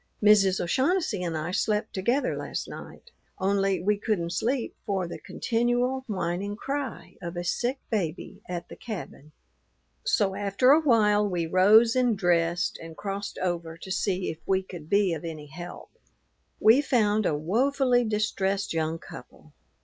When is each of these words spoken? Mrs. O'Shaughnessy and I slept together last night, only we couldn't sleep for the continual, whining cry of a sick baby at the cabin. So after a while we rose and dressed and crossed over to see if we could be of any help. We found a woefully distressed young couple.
Mrs. 0.23 0.59
O'Shaughnessy 0.59 1.21
and 1.21 1.37
I 1.37 1.51
slept 1.51 1.93
together 1.93 2.35
last 2.35 2.67
night, 2.67 3.11
only 3.37 3.79
we 3.79 3.97
couldn't 3.99 4.31
sleep 4.31 4.73
for 4.83 5.07
the 5.07 5.19
continual, 5.19 6.05
whining 6.07 6.55
cry 6.55 7.17
of 7.21 7.37
a 7.37 7.43
sick 7.43 7.77
baby 7.91 8.41
at 8.49 8.67
the 8.67 8.75
cabin. 8.75 9.31
So 10.03 10.33
after 10.33 10.71
a 10.71 10.81
while 10.81 11.29
we 11.29 11.45
rose 11.45 11.95
and 11.95 12.17
dressed 12.17 12.79
and 12.81 12.97
crossed 12.97 13.37
over 13.43 13.77
to 13.77 13.91
see 13.91 14.31
if 14.31 14.39
we 14.47 14.63
could 14.63 14.89
be 14.89 15.13
of 15.13 15.23
any 15.23 15.45
help. 15.45 15.91
We 16.59 16.81
found 16.81 17.27
a 17.27 17.35
woefully 17.37 18.03
distressed 18.03 18.73
young 18.73 18.97
couple. 18.97 19.53